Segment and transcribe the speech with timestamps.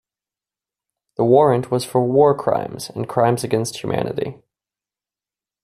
[1.17, 4.41] The warrant was for war crimes and crimes against humanity.